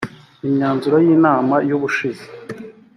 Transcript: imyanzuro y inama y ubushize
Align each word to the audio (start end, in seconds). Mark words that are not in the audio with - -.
imyanzuro 0.47 0.95
y 1.05 1.07
inama 1.15 1.55
y 1.69 1.71
ubushize 1.77 2.25